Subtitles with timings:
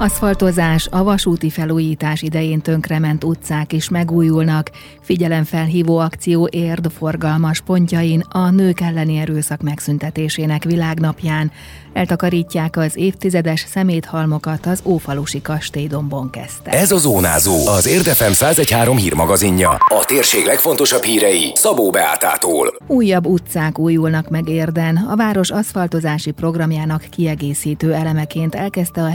[0.00, 4.70] Aszfaltozás, a vasúti felújítás idején tönkrement utcák is megújulnak.
[5.00, 11.52] Figyelemfelhívó akció érd forgalmas pontjain a nők elleni erőszak megszüntetésének világnapján.
[11.92, 16.70] Eltakarítják az évtizedes szeméthalmokat az Ófalusi kastélydombon kezdte.
[16.70, 19.70] Ez a Zónázó, az Érdefem 113 hírmagazinja.
[19.70, 22.76] A térség legfontosabb hírei Szabó Beátától.
[22.86, 24.96] Újabb utcák újulnak meg érden.
[24.96, 29.08] A város aszfaltozási programjának kiegészítő elemeként elkezdte a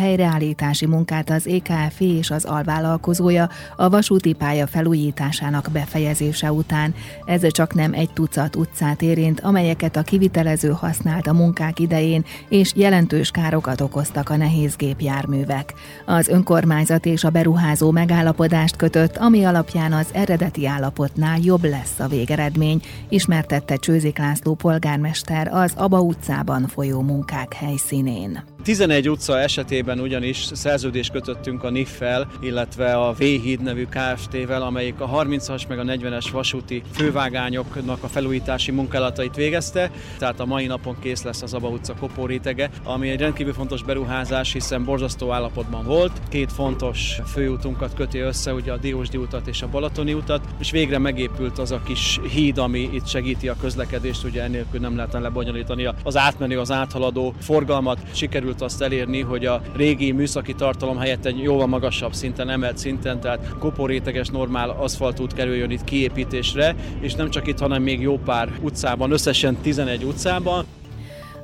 [0.73, 6.93] helyreállítási munkát az EKF és az alvállalkozója a vasúti pálya felújításának befejezése után.
[7.25, 12.71] Ez csak nem egy tucat utcát érint, amelyeket a kivitelező használt a munkák idején, és
[12.75, 15.73] jelentős károkat okoztak a nehéz gépjárművek.
[16.05, 22.07] Az önkormányzat és a beruházó megállapodást kötött, ami alapján az eredeti állapotnál jobb lesz a
[22.07, 28.52] végeredmény, ismertette Csőzik László polgármester az Aba utcában folyó munkák helyszínén.
[28.63, 35.09] 11 utca esetében ugyanis szerződést kötöttünk a NIF-fel, illetve a V-híd nevű Kft-vel, amelyik a
[35.09, 41.23] 30-as meg a 40-es vasúti fővágányoknak a felújítási munkálatait végezte, tehát a mai napon kész
[41.23, 46.21] lesz az Aba utca kopórétege, ami egy rendkívül fontos beruházás, hiszen borzasztó állapotban volt.
[46.29, 50.97] Két fontos főútunkat köti össze, ugye a Diósdi utat és a Balatoni utat, és végre
[50.97, 55.89] megépült az a kis híd, ami itt segíti a közlekedést, ugye ennélkül nem lehetne lebonyolítani
[56.03, 57.99] az átmenő, az áthaladó forgalmat.
[58.11, 62.77] Sikerült sikerült azt elérni, hogy a régi műszaki tartalom helyett egy jóval magasabb szinten, emelt
[62.77, 68.17] szinten, tehát koporéteges normál aszfaltút kerüljön itt kiépítésre, és nem csak itt, hanem még jó
[68.17, 70.65] pár utcában, összesen 11 utcában.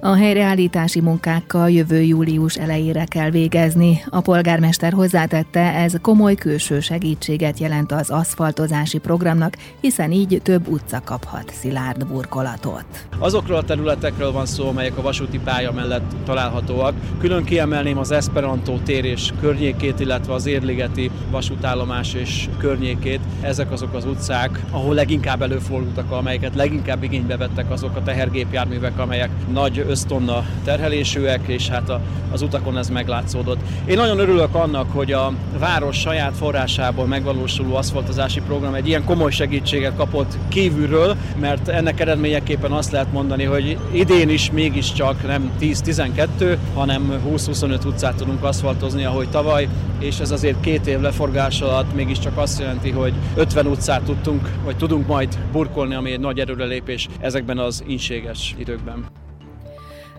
[0.02, 4.03] A helyreállítási munkákkal jövő július elejére kell végezni.
[4.09, 11.02] A polgármester hozzátette, ez komoly külső segítséget jelent az aszfaltozási programnak, hiszen így több utca
[11.05, 12.86] kaphat szilárd burkolatot.
[13.17, 16.94] Azokról a területekről van szó, amelyek a vasúti pálya mellett találhatóak.
[17.20, 23.20] Külön kiemelném az Esperanto tér és környékét, illetve az Érligeti vasútállomás és környékét.
[23.42, 29.30] Ezek azok az utcák, ahol leginkább előfordultak, amelyeket leginkább igénybe vettek azok a tehergépjárművek, amelyek
[29.52, 32.02] nagy ösztonna terhelésűek, és hát a,
[32.32, 33.60] az utakon ez meglátszódott.
[33.86, 39.32] Én nagyon örülök annak, hogy a város saját forrásából megvalósuló aszfaltozási program egy ilyen komoly
[39.32, 46.58] segítséget kapott kívülről, mert ennek eredményeképpen azt lehet mondani, hogy idén is mégiscsak nem 10-12,
[46.73, 49.67] hanem 20-25 utcát tudunk aszfaltozni, ahogy tavaly,
[50.00, 54.77] és ez azért két év leforgás alatt mégiscsak azt jelenti, hogy 50 utcát tudtunk, vagy
[54.77, 59.18] tudunk majd burkolni, ami egy nagy erőrelépés ezekben az inséges időkben.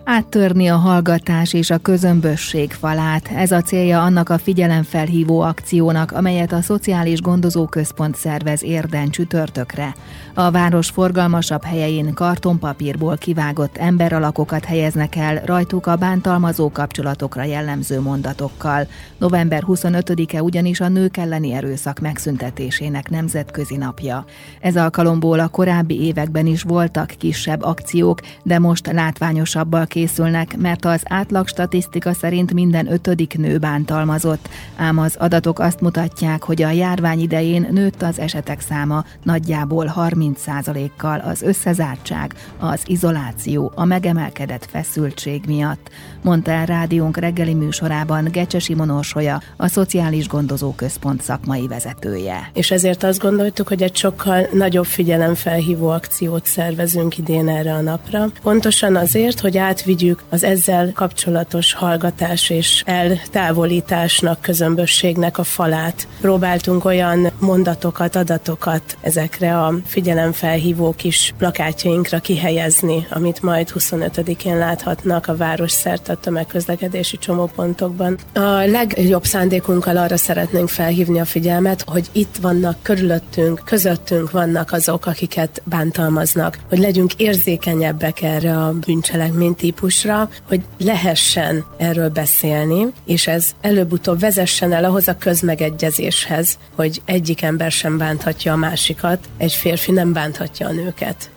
[0.03, 3.29] Áttörni a hallgatás és a közömbösség falát.
[3.35, 9.95] Ez a célja annak a figyelemfelhívó akciónak, amelyet a Szociális Gondozóközpont szervez érden csütörtökre.
[10.33, 18.87] A város forgalmasabb helyein kartonpapírból kivágott emberalakokat helyeznek el, rajtuk a bántalmazó kapcsolatokra jellemző mondatokkal.
[19.17, 24.25] November 25-e ugyanis a nők elleni erőszak megszüntetésének nemzetközi napja.
[24.61, 31.01] Ez alkalomból a korábbi években is voltak kisebb akciók, de most látványosabbal készülnek, mert az
[31.03, 37.19] átlag statisztika szerint minden ötödik nő bántalmazott, ám az adatok azt mutatják, hogy a járvány
[37.19, 45.89] idején nőtt az esetek száma nagyjából 30%-kal az összezártság, az izoláció, a megemelkedett feszültség miatt,
[46.21, 52.49] mondta el rádiónk reggeli műsorában Gecsesi Monorsolya, a Szociális Gondozó Központ szakmai vezetője.
[52.53, 58.25] És ezért azt gondoltuk, hogy egy sokkal nagyobb figyelemfelhívó akciót szervezünk idén erre a napra.
[58.41, 66.07] Pontosan azért, hogy át átvigyük az ezzel kapcsolatos hallgatás és eltávolításnak, közömbösségnek a falát.
[66.21, 75.35] Próbáltunk olyan mondatokat, adatokat ezekre a figyelemfelhívó kis plakátjainkra kihelyezni, amit majd 25-én láthatnak a
[75.35, 78.17] város szerte a tömegközlekedési csomópontokban.
[78.33, 85.05] A legjobb szándékunkkal arra szeretnénk felhívni a figyelmet, hogy itt vannak körülöttünk, közöttünk vannak azok,
[85.05, 93.51] akiket bántalmaznak, hogy legyünk érzékenyebbek erre a bűncselekmény típusra, hogy lehessen erről beszélni, és ez
[93.61, 99.91] előbb-utóbb vezessen el ahhoz a közmegegyezéshez, hogy egyik ember sem bánthatja a másikat, egy férfi
[99.91, 101.29] nem bánthatja a nőket.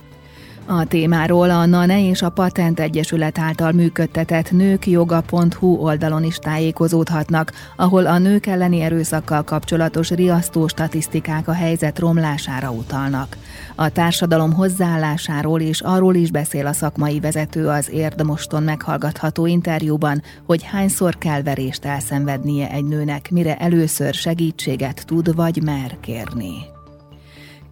[0.67, 8.05] A témáról a NANE és a Patent Egyesület által működtetett nőkjoga.hu oldalon is tájékozódhatnak, ahol
[8.05, 13.37] a nők elleni erőszakkal kapcsolatos riasztó statisztikák a helyzet romlására utalnak.
[13.75, 20.63] A társadalom hozzáállásáról és arról is beszél a szakmai vezető az Érdmoston meghallgatható interjúban, hogy
[20.63, 26.74] hányszor kell verést elszenvednie egy nőnek, mire először segítséget tud vagy mer kérni.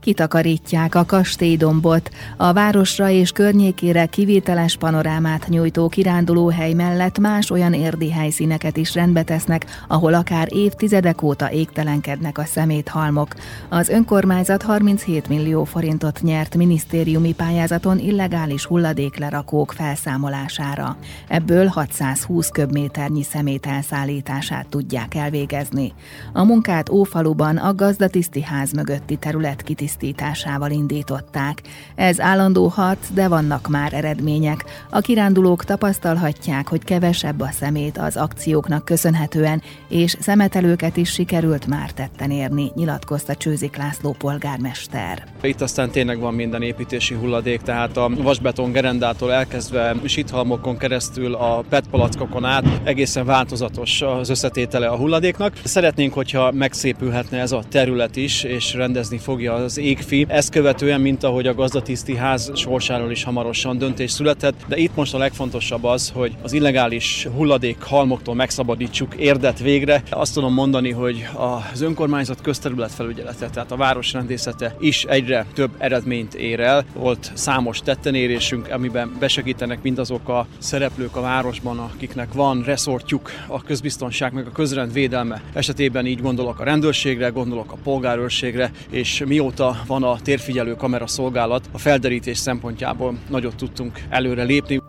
[0.04, 8.12] Kitakarítják a kastélydombot, a városra és környékére kivételes panorámát nyújtó kirándulóhely mellett más olyan érdi
[8.12, 13.28] helyszíneket is rendbe tesznek, ahol akár évtizedek óta égtelenkednek a szeméthalmok.
[13.70, 20.98] Az önkormányzat 37 millió forintot nyert minisztériumi pályázaton illegális hulladéklerakók felszámolására.
[21.28, 25.94] Ebből 620 köbméternyi szemét elszállítását tudják elvégezni.
[26.34, 31.62] A munkát Ófaluban a gazdatiszti ház mögötti terület kitisztításával tisztításával indították.
[31.96, 34.66] Ez állandó harc, de vannak már eredmények.
[34.90, 41.92] A kirándulók tapasztalhatják, hogy kevesebb a szemét az akcióknak köszönhetően, és szemetelőket is sikerült már
[41.92, 45.24] tetten érni, nyilatkozta Csőzik László polgármester.
[45.42, 51.64] Itt aztán tényleg van minden építési hulladék, tehát a vasbeton gerendától elkezdve sithalmokon keresztül a
[51.70, 55.54] PET palackokon át egészen változatos az összetétele a hulladéknak.
[55.64, 60.26] Szeretnénk, hogyha megszépülhetne ez a terület is, és rendezni fogja az égfi.
[60.28, 65.14] Ezt követően, mint ahogy a gazdatiszti ház sorsáról is hamarosan döntés született, de itt most
[65.14, 70.04] a legfontosabb az, hogy az illegális hulladék halmoktól megszabadítsuk érdet végre.
[70.10, 71.28] Azt tudom mondani, hogy
[71.72, 76.86] az önkormányzat közterületfelügyelete, tehát a városrendészete is egyre több eredményt ér el.
[76.94, 84.34] Volt számos tettenérésünk, amiben besegítenek mindazok a szereplők a városban, akiknek van reszortjuk a közbiztonság
[84.34, 90.04] meg a közrend védelme esetében így gondolok a rendőrségre, gondolok a polgárőrségre, és mióta van
[90.04, 94.82] a térfigyelő kamera szolgálat, a felderítés szempontjából nagyot tudtunk előre lépni.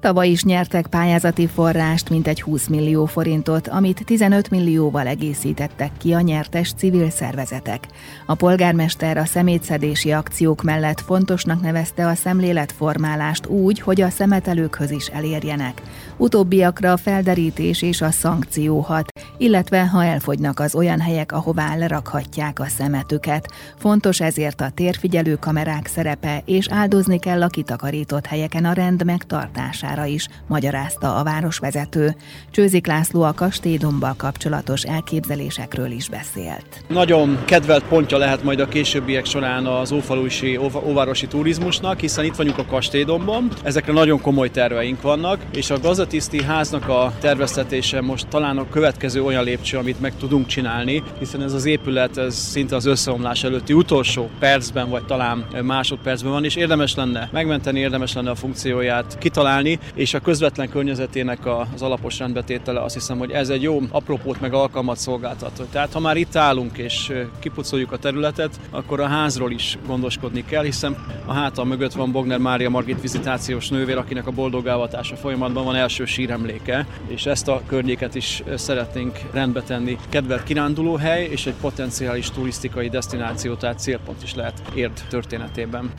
[0.00, 6.20] Tavaly is nyertek pályázati forrást, mintegy 20 millió forintot, amit 15 millióval egészítettek ki a
[6.20, 7.86] nyertes civil szervezetek.
[8.26, 15.06] A polgármester a szemétszedési akciók mellett fontosnak nevezte a szemléletformálást úgy, hogy a szemetelőkhöz is
[15.06, 15.82] elérjenek.
[16.16, 22.60] Utóbbiakra a felderítés és a szankció hat, illetve ha elfogynak az olyan helyek, ahová lerakhatják
[22.60, 23.48] a szemetüket.
[23.78, 30.04] Fontos ezért a térfigyelő kamerák szerepe, és áldozni kell a kitakarított helyeken a rend megtartására
[30.04, 32.16] is, magyarázta a városvezető.
[32.50, 36.84] Csőzik László a kastélydumbbal kapcsolatos elképzelésekről is beszélt.
[36.88, 42.58] Nagyon kedvelt pontja lehet majd a későbbiek során az ófalusi, óvárosi turizmusnak, hiszen itt vagyunk
[42.58, 48.58] a kastélydomban, ezekre nagyon komoly terveink vannak, és a gazdatiszti háznak a terveztetése most talán
[48.58, 52.86] a következő olyan lépcső, amit meg tudunk csinálni, hiszen ez az épület ez szinte az
[52.86, 58.34] összeomlás előtti utolsó percben, vagy talán másodpercben van, és érdemes lenne megmenteni, érdemes lenne a
[58.34, 63.80] funkcióját kitalálni, és a közvetlen környezetének az alapos rendbetétele azt hiszem, hogy ez egy jó
[63.90, 65.62] apropót meg alkalmat szolgáltat.
[65.70, 70.64] Tehát ha már itt állunk és kipucoljuk a területet, akkor a házról is gondoskodni kell,
[70.64, 70.96] hiszen
[71.26, 76.04] a hátam mögött van Bogner Mária Margit vizitációs nővér, akinek a boldogávatása folyamatban van első
[76.04, 79.98] síremléke, és ezt a környéket is szeretnénk rendbe tenni.
[80.08, 85.90] Kedvelt kirándulóhely és egy potenciális turisztikai destináció, tehát célpont is lehet érd történetében.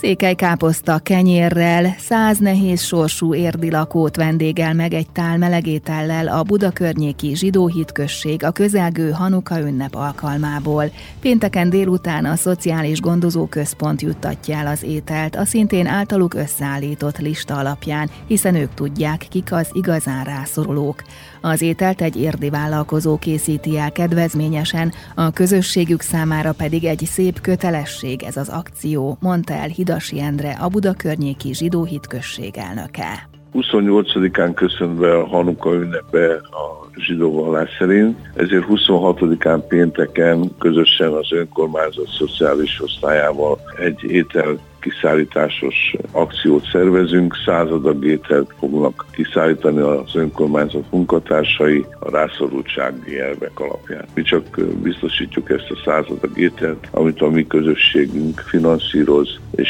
[0.00, 6.70] Székely káposzta kenyérrel, száz nehéz sorsú érdi lakót vendégel meg egy tál melegétellel a Buda
[6.70, 10.84] környéki zsidó hitközség a közelgő Hanuka ünnep alkalmából.
[11.20, 17.56] Pénteken délután a Szociális Gondozó Központ juttatja el az ételt a szintén általuk összeállított lista
[17.56, 21.02] alapján, hiszen ők tudják, kik az igazán rászorulók.
[21.40, 28.22] Az ételt egy érdi vállalkozó készíti el kedvezményesen, a közösségük számára pedig egy szép kötelesség
[28.22, 33.28] ez az akció, mondta el Hidasi Endre, a Buda környéki zsidó hitközség elnöke.
[33.54, 41.32] 28-án köszön be a Hanuka ünnepe a zsidó vallás szerint, ezért 26-án pénteken közösen az
[41.32, 51.84] önkormányzat szociális osztályával egy étel kiszállításos akciót szervezünk, századag ételt fognak kiszállítani az önkormányzat munkatársai
[51.98, 54.04] a rászorultsági elvek alapján.
[54.14, 59.68] Mi csak biztosítjuk ezt a századag ételt, amit a mi közösségünk finanszíroz, és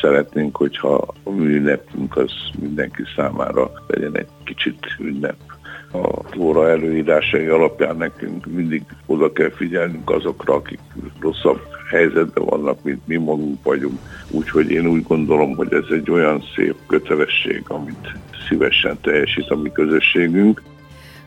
[0.00, 5.36] szeretnénk, hogyha a ünnepünk az mindenki számára legyen egy kicsit ünnep
[5.92, 10.80] a óra előírásai alapján nekünk mindig oda kell figyelnünk azokra, akik
[11.20, 11.60] rosszabb
[11.92, 13.98] helyzetben vannak, mint mi magunk vagyunk.
[14.30, 18.12] Úgyhogy én úgy gondolom, hogy ez egy olyan szép kötelesség, amit
[18.48, 20.62] szívesen teljesít a mi közösségünk.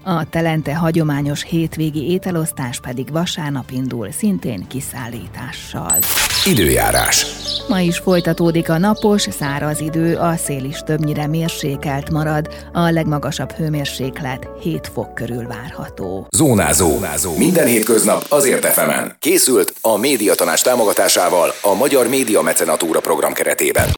[0.03, 5.97] A Telente hagyományos hétvégi ételosztás pedig vasárnap indul, szintén kiszállítással.
[6.45, 7.34] Időjárás.
[7.67, 13.51] Ma is folytatódik a napos, száraz idő, a szél is többnyire mérsékelt marad, a legmagasabb
[13.51, 16.27] hőmérséklet 7 fok körül várható.
[16.37, 16.89] Zónázó.
[16.89, 17.37] Zónázó.
[17.37, 19.15] Minden hétköznap azért efemen.
[19.19, 23.87] Készült a médiatanás támogatásával a Magyar Média Mecenatúra program keretében.